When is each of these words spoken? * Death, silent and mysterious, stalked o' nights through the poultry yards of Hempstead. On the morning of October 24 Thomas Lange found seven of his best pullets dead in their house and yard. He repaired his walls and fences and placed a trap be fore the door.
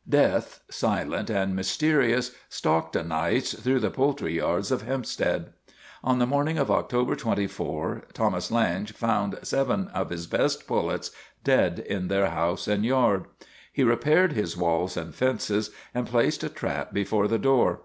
* 0.00 0.08
Death, 0.20 0.64
silent 0.68 1.30
and 1.30 1.54
mysterious, 1.54 2.32
stalked 2.48 2.96
o' 2.96 3.02
nights 3.04 3.52
through 3.54 3.78
the 3.78 3.92
poultry 3.92 4.34
yards 4.34 4.72
of 4.72 4.82
Hempstead. 4.82 5.52
On 6.02 6.18
the 6.18 6.26
morning 6.26 6.58
of 6.58 6.68
October 6.68 7.14
24 7.14 8.02
Thomas 8.12 8.50
Lange 8.50 8.88
found 8.92 9.38
seven 9.44 9.86
of 9.94 10.10
his 10.10 10.26
best 10.26 10.66
pullets 10.66 11.12
dead 11.44 11.78
in 11.78 12.08
their 12.08 12.30
house 12.30 12.66
and 12.66 12.84
yard. 12.84 13.26
He 13.72 13.84
repaired 13.84 14.32
his 14.32 14.56
walls 14.56 14.96
and 14.96 15.14
fences 15.14 15.70
and 15.94 16.08
placed 16.08 16.42
a 16.42 16.48
trap 16.48 16.92
be 16.92 17.04
fore 17.04 17.28
the 17.28 17.38
door. 17.38 17.82